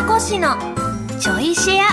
[0.00, 0.56] 美香子氏の
[1.20, 1.84] ちょいシェア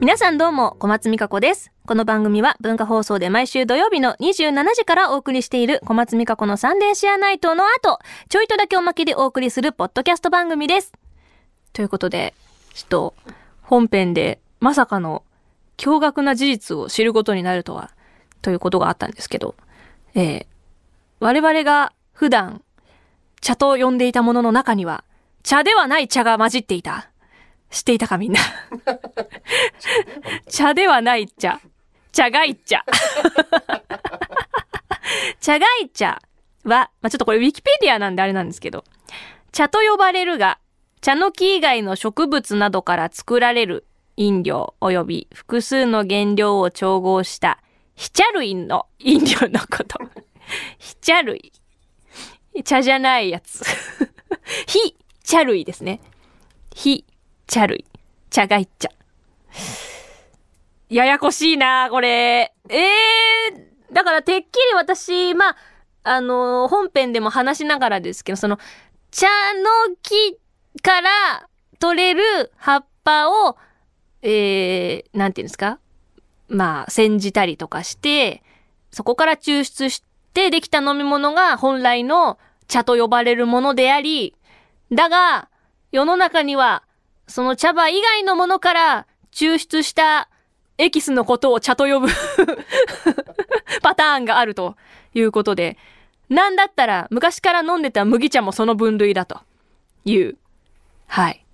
[0.00, 1.70] 皆さんどうも、小松美香子です。
[1.86, 10.92] この番組は文化放送で毎週土曜日の27時からお送りしている小松美香子のサンデーシェアナイトの後、ちょいとだけおまけでお送りするポッドキャスト番組です。
[11.72, 12.34] ということで、
[12.74, 13.14] ちょっと
[13.62, 15.22] 本編でまさかの
[15.76, 17.92] 驚愕な事実を知ることになるとは、
[18.42, 19.54] ということがあったんですけど、
[20.16, 20.46] えー、
[21.20, 22.60] 我々が普段
[23.40, 25.04] 茶と呼んでいたものの中には、
[25.42, 27.10] 茶ではない茶が混じっていた。
[27.70, 28.40] 知っていたかみんな。
[30.48, 31.60] 茶ではない茶。
[32.12, 32.84] 茶がい茶。
[35.40, 36.20] 茶がい茶
[36.64, 38.84] は、まあ、ちょっとこれウィキペディアなんであれなんですけど、
[39.52, 40.58] 茶と呼ばれるが、
[41.00, 47.62] 茶の木以外の植物などから作られる飲料及び複数の原料を調合した
[47.94, 49.98] 非茶類の飲料のこと。
[50.78, 51.52] 非茶類。
[52.64, 53.64] 茶じゃないやつ。
[54.66, 54.96] 非
[55.30, 56.00] 茶類ですね。
[56.74, 57.04] 非
[57.46, 57.84] 茶類。
[58.30, 58.88] 茶がい茶。
[60.88, 62.52] ややこしいなこれ。
[62.68, 65.56] ええー、だからてっきり私、まあ、
[66.02, 68.58] あのー、本編でも話しながらですけど、その、
[69.12, 70.36] 茶の木
[70.82, 71.10] から
[71.78, 73.56] 取れる葉っぱを、
[74.22, 75.78] えー、なんていうんですか？
[76.48, 78.42] まあ、煎じたりとかして、
[78.90, 80.02] そこから抽出し
[80.34, 84.34] てできた飲み物が本来の茶と呼ばれるものであり、
[84.92, 85.48] だが、
[85.92, 86.82] 世の中には、
[87.26, 90.28] その茶葉以外のものから抽出した
[90.78, 92.08] エキスのことを茶と呼ぶ
[93.82, 94.76] パターンがあると
[95.14, 95.78] いうことで、
[96.28, 99.40] なんだったら昔から飲んでた麦茶もその分類だと
[100.04, 100.36] いう。
[101.06, 101.44] はい。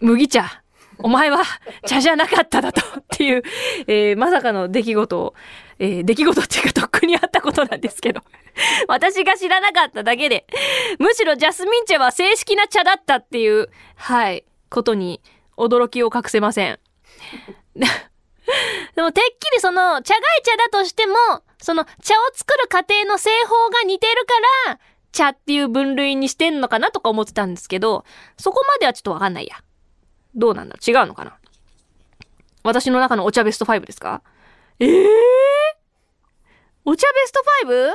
[0.00, 0.62] 麦茶。
[1.02, 1.42] お前は
[1.86, 3.42] 茶じゃなかっただとっていう、
[3.86, 5.34] えー、まさかの出来事を、
[5.78, 8.22] えー、出来事っていうかとっくにあったことなんですけど。
[8.88, 10.46] 私が知らなかっただけで、
[10.98, 15.20] むしろジャスミン茶は正式な茶だったっていう、はい、ことに
[15.56, 16.78] 驚きを隠せません。
[18.96, 21.14] でもてっきりその茶がい茶だとしても、
[21.58, 24.26] その茶を作る過程の製法が似てる
[24.66, 24.80] から、
[25.12, 28.04] 茶っていう分類にしてんのかなとか思ってたんですけど、
[28.36, 29.56] そこまではちょっとわかんないや。
[30.34, 30.76] どうなんだ？
[30.86, 31.36] 違うのかな？
[32.62, 34.22] 私の中のお茶ベスト5ですか？
[34.78, 35.08] ええー、
[36.84, 37.92] お茶ベスト 5?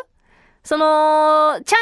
[0.63, 1.75] その、茶の種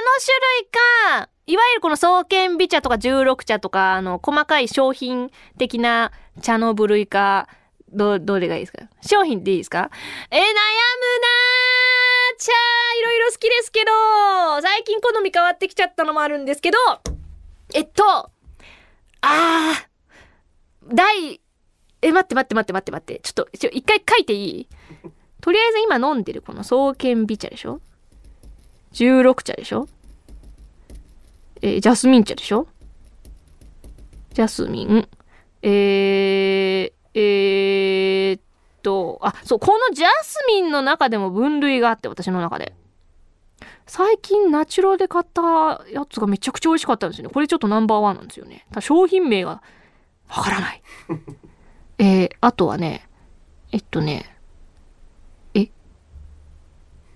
[0.62, 7.48] 類か、いわゆるこの創建美茶とか十六茶とか、あの、細かい商品的な茶の部類か、
[7.94, 8.84] ど、どれがいいですか？
[9.02, 9.90] 商品でいいですか？
[10.32, 10.54] え、悩むなー！
[12.38, 13.92] 茶、いろいろ好きですけど、
[14.62, 16.78] 最近好み変わってきちゃったのもあるんですけど、
[17.74, 18.32] えっと、
[19.22, 19.88] あー、
[20.92, 21.40] 第、
[22.02, 23.20] え、待って待って待って待って待って。
[23.22, 24.68] ちょっと、ちょ、一回書いていい？
[25.42, 27.82] とりあえず今飲んでるこの創建美茶でしょ
[28.94, 29.88] ?16 茶でしょ？
[31.62, 32.68] えー、ジャスミン茶でしょ？
[34.34, 35.08] ジャスミン。
[35.62, 38.42] えー、えー、っ
[38.82, 42.74] と、あ、そう、このジャスミンの中でも分類があって、私の中で。
[43.86, 47.34] 最近ナチュラルで買ったやつがめちゃくちゃ美味しかったんですよね。
[47.34, 48.66] これちょっとナンバーワンなんですよね。
[48.70, 49.62] ただ商品名が
[50.30, 50.82] わからない。
[52.00, 53.08] えー、あとはね、
[53.72, 54.26] えっとね、
[55.54, 55.68] え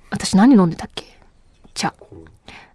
[0.10, 1.06] 私何飲んでたっけ？
[1.74, 1.94] 茶。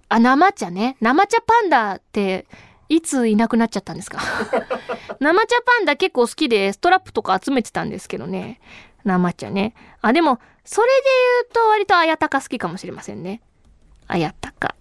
[0.09, 0.97] あ、生茶ね。
[1.01, 2.47] 生茶パンダって、
[2.89, 4.19] いついなくなっちゃったんですか？
[5.21, 8.61] 生茶パンダ結構好きで、ストラップとか集めてたんですけどね。
[9.05, 9.75] 生茶ね。
[10.01, 10.93] あ、でも、それで
[11.43, 13.41] 言うと割とあやたか好きかもしれませんね。
[14.07, 14.75] あやたか。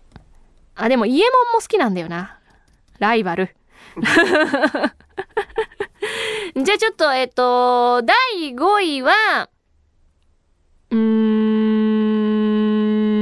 [0.76, 2.40] あ、でも、イエモンも好きなんだよな。
[3.00, 3.56] ライバル。
[6.56, 8.16] じゃあちょっと、えっと、第
[8.54, 9.50] 5位は、
[10.90, 10.98] うー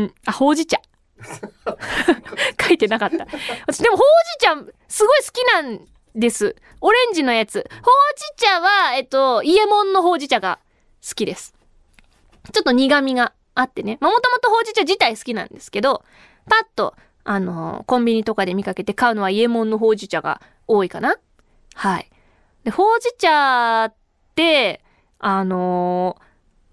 [0.06, 0.80] ん、あ、ほうじ茶。
[2.62, 3.28] 書いてなかった。
[3.68, 4.06] 私、でもほう
[4.40, 4.56] じ茶、
[4.88, 5.81] すごい好きなん
[6.16, 6.56] です。
[6.81, 7.59] オレンジのやつ。
[7.59, 7.84] ほう
[8.16, 10.59] じ茶は、えっと、イエモンのほうじ茶が
[11.07, 11.53] 好きです。
[12.51, 13.97] ちょっと苦味があってね。
[14.01, 16.03] まあ、もともとほうじ茶自体好きなんですけど、
[16.50, 21.18] パッと、あの、コンビニとかで見かけて買うのはイエモンのほうじ茶が多いかな？
[21.74, 22.10] はい。
[22.63, 23.94] で、ほうじ茶っ
[24.36, 24.81] て、
[25.18, 26.18] あの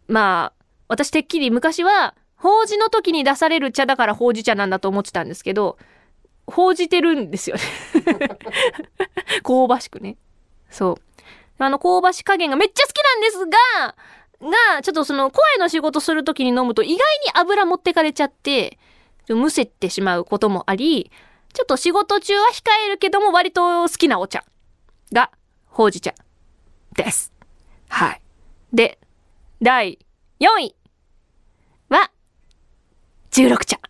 [0.08, 5.78] ー、まあ、私てっきり昔は、ほうじの時に出される茶だからほうじ茶なんだと思ってたんですけど、
[6.46, 7.62] ほうじてるんですよね
[9.42, 10.16] 香ばしくね。
[10.70, 10.96] そう。
[11.58, 13.96] あの香ばし加減がめっちゃ好きなんですが、
[14.76, 17.00] が、ちょっとその声の仕事する時に飲むと意外に
[17.34, 18.78] 油持ってかれちゃって、
[19.28, 21.10] むせてしまうこともあり、
[21.56, 24.44] ちょっと仕事中は控えるけども割と好きなお茶
[25.10, 25.30] が
[25.64, 26.12] ほうじ茶
[26.94, 27.32] です。
[27.88, 28.20] はい。
[28.74, 28.98] で、
[29.62, 29.98] 第
[30.38, 30.76] 4位
[31.88, 32.10] は
[33.30, 33.80] 16茶。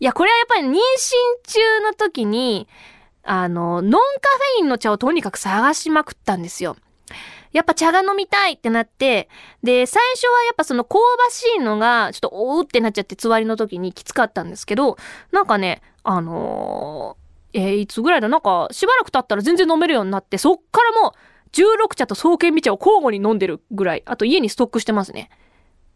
[0.00, 0.76] いや、これはやっぱり妊娠
[1.46, 2.66] 中の時に、
[3.22, 6.76] あの、ノンカフェインの茶をとにかく探しまくったんですよ。
[7.52, 9.28] やっぱ茶が飲みたいってなって、
[9.62, 14.96] で、最初はやっぱその香ばしいのが、ちょっとおうってなっちゃって、つわりの時にきつかったんですけど、
[15.30, 21.12] なんかね、あのー、えー、いつぐらいだなんか、しばらく経ったら全然飲めるようになって、そっからもう、
[21.52, 25.30] 16茶と双剣美茶を交互に飲んでるぐらい、あと家にストックしてますね。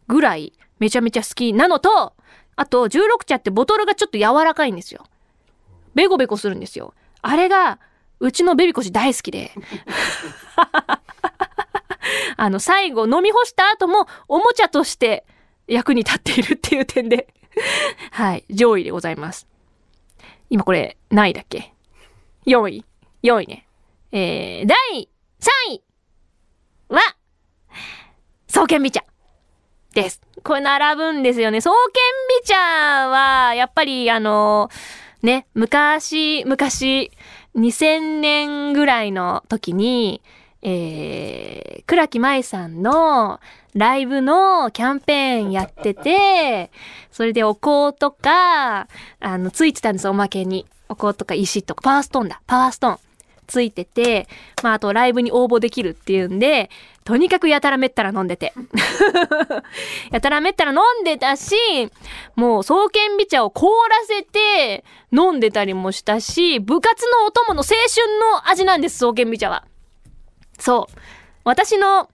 [0.07, 2.13] ぐらい、めちゃめちゃ好きなのと、
[2.55, 5.05] あと、16茶ってボトルがちょっと柔らかいんですよ。
[5.95, 6.93] ベコベコするんですよ。
[7.21, 7.79] あれが、
[8.19, 9.51] うちのベビコシ大好きで。
[12.37, 15.25] あの、最後飲み干した後もおもちゃとして
[15.67, 17.27] 役に立っているっていう点で
[18.11, 19.47] はい、上位でございます。
[20.49, 21.73] 今これ、何位だっけ
[22.45, 22.85] ?4 位
[23.23, 23.67] ?4 位ね。
[24.11, 25.83] えー、第3位
[26.89, 26.99] は、
[28.47, 29.03] 双剣美茶
[29.93, 30.21] です。
[30.43, 31.59] これ並ぶんですよね。
[31.59, 32.03] 双剣
[32.41, 34.69] 美茶は、やっぱりあの
[35.21, 37.11] ね、昔、昔、
[37.55, 40.21] 2000年ぐらいの時に、
[40.69, 43.39] えー、倉木舞さんの
[43.73, 46.71] ライブのキャンペーンやってて、
[47.09, 48.89] それでお香とか、
[49.21, 50.65] あの、ついてたんです、おまけに。
[50.89, 52.97] お香とか石とか、パワーストーンだ、パワーストーン。
[53.47, 54.27] ついてて、
[54.61, 56.69] まあ、あとライブに応募できるっていうんで、
[57.05, 58.51] とにかくやたらめったら飲んでて。
[60.11, 61.55] やたらめったら飲んでたし、
[62.35, 64.83] もう双剣美茶を凍らせて
[65.13, 69.63] 飲んでたりもしたし、部活のお供の青春の味なんです、双剣美茶は。
[70.57, 70.95] そう。
[71.43, 72.09] 私の、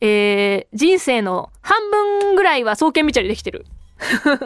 [0.00, 3.66] えー、人生の半分ぐらいは双剣美茶でできてる。
[3.98, 4.44] と言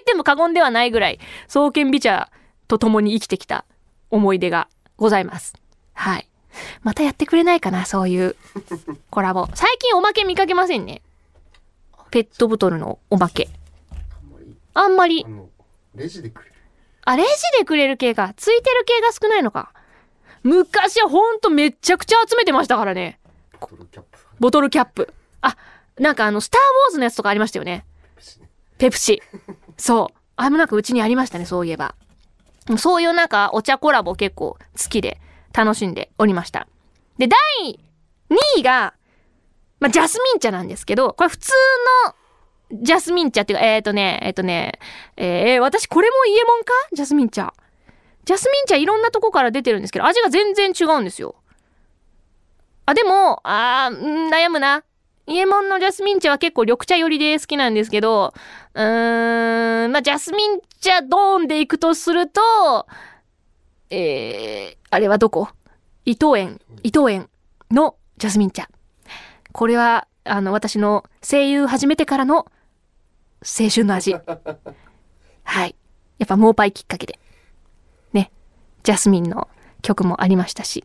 [0.00, 2.30] っても過言ではないぐらい、双剣美茶
[2.68, 3.64] と共に生きてきた
[4.10, 5.54] 思い出がございます。
[5.94, 6.28] はい。
[6.82, 8.36] またやってくれないかな、そういう
[9.10, 9.48] コラボ。
[9.54, 11.02] 最近おまけ見かけませんね。
[12.10, 13.48] ペットボトルのおまけ。
[14.74, 15.26] あんまり。
[15.94, 16.54] レジでくれる。
[17.04, 17.28] あ、レジ
[17.58, 18.32] でくれる系か。
[18.36, 19.72] ついてる系が少ないのか。
[20.48, 23.20] 昔はほんとめちゃくちゃ集めてましたからね。
[23.60, 24.18] ボトルキャップ。
[24.40, 25.12] ボトルキャップ。
[25.42, 25.56] あ、
[25.98, 27.84] なんかあの、スター・ウォーズのやつとかありましたよね。
[28.78, 29.22] ペプシ。
[29.76, 30.18] そう。
[30.36, 31.94] あれもなんかうちにありましたね、そういえば。
[32.78, 35.20] そういうなんかお茶コラボ結構好きで
[35.52, 36.66] 楽しんでおりました。
[37.18, 37.80] で、第
[38.30, 38.94] 2位が、
[39.80, 41.52] まあ、ジャスミン茶なんですけど、これ普通
[42.72, 44.78] のジャスミン茶っていうか、えっ、ー、とね、えっ、ー、とね、
[45.16, 46.72] えー、私これもイエモンか？
[46.92, 47.52] ジャスミン茶。
[48.28, 51.34] ジャスミン茶いろんなとこから出てるんですけど、味が全然違うんですよ。
[52.84, 54.84] あ、でも、あー、悩むな。
[55.26, 58.34] イエモンのジャスミン茶は結構緑茶寄りで好きなんですけど、
[58.74, 62.86] うーん、まあ、ジャスミン茶ドーンで行くとすると、
[63.88, 65.48] えー、あれはどこ？
[66.04, 67.30] 伊藤園、伊藤園
[67.70, 68.68] のジャスミン茶。
[69.52, 72.44] これは、あの、私の声優始めてからの
[73.40, 74.12] 青春の味。
[75.44, 75.74] はい。
[76.18, 77.18] やっぱモーパイきっかけで。
[78.88, 78.92] ね。
[78.92, 79.48] ジャスミンの
[79.82, 80.84] 曲もありましたし、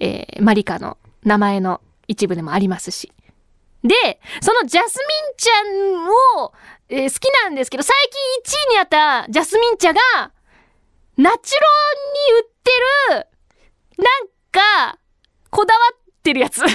[0.00, 3.10] えー、マリカの名前の一部でもありますし。
[3.82, 3.94] で、
[4.42, 5.50] そのジャスミン茶
[6.42, 6.52] を、
[6.90, 7.96] えー、好きなんですけど、最
[8.44, 10.00] 近1位にあったジャスミン茶が、
[11.16, 11.66] ナチュロ
[12.34, 12.70] に売って
[13.16, 14.28] る、なん
[14.92, 14.98] か、
[15.50, 16.58] こだわってるやつ。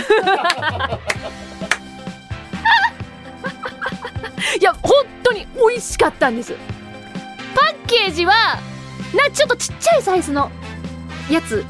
[4.60, 6.56] いや、本当に美味しかったんです。
[7.56, 8.60] パッケージは、
[9.14, 10.52] な、ちょっとちっちゃいサイズの
[11.30, 11.66] やつ。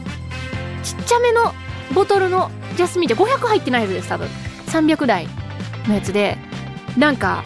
[0.84, 1.54] ちっちゃめの
[1.94, 4.28] ボトルのジャスミン茶500入ってないやつです、多分。
[4.68, 5.28] 300台
[5.88, 6.38] のやつで、
[6.98, 7.44] なんか、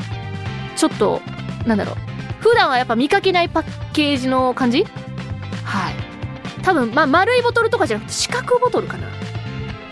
[0.75, 1.21] ちょっと、
[1.65, 1.95] なんだろう。
[2.39, 4.85] 普段はやっぱ見かけないパッケージの感じ？
[5.63, 5.95] はい。
[6.61, 9.07] 多分、まあ、丸いボトルとかじゃなくて四角ボトルかな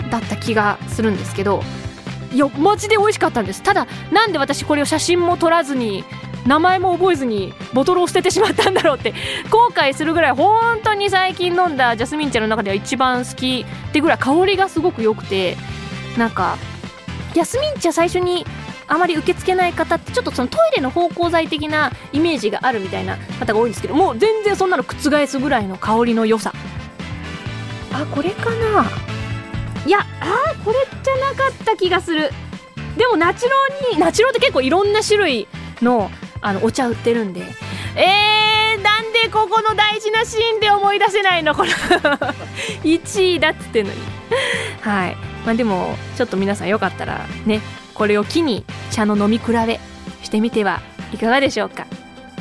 [0.09, 1.63] だった気がするんですけど、
[2.35, 3.63] いや、マジで美味しかったんです。
[3.63, 6.03] ただ、なんで私これを写真も撮らずに、
[6.45, 9.15] 名前も覚えずにボトルを捨ててしまったんだろうって
[9.49, 15.57] 後悔するぐらい本当に最近飲んだジャスミン茶の中では一番好きってぐらい香りがすごく良くて
[16.19, 16.59] なんか
[17.33, 18.45] ジャスミン茶最初に
[18.85, 26.53] あまり受け付けない方ってちょっとそのトイレの芳香剤的なイメージがあるみたいな方が多いんですけどもう全然そんなの覆すぐらいの香りの良さ
[27.91, 29.14] あこれかな
[29.85, 32.31] いやあこれじゃなかった気がする。
[32.97, 33.51] でもナチロ
[33.93, 35.47] にナチロって結構いろんな種類
[35.81, 36.09] の
[36.41, 37.41] あのお茶売ってるんで。
[37.97, 41.55] えー、なんでここの大事なシーンで思い出せないの？
[41.55, 41.71] この
[42.83, 43.99] 1位だっつってんのに。
[44.81, 45.17] はい。
[45.45, 47.61] まあでもちょっと皆さんよかったらね
[47.93, 49.79] これを機に茶の飲み比べ
[50.23, 50.81] してみては
[51.13, 51.85] いかがでしょうか。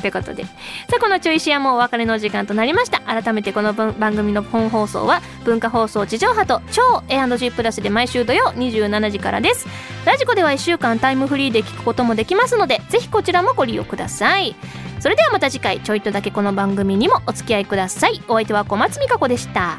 [0.05, 0.45] ということで。
[0.45, 0.51] さ
[0.99, 3.01] あ、このちょいシアもお別れの時間となりました。
[3.01, 9.67] 改めてこの番組の本放送は、文化放送地上波と超 A&G プラスで毎週土曜27時からです。
[10.05, 14.55] ラジコでは1週間タイムフリーで聞くこともできますので、ぜひこちらもご利用ください。
[15.01, 19.79] それではまた次回ちょいとだけこの番組にもお付き合いくださいお相手は小松美香子でした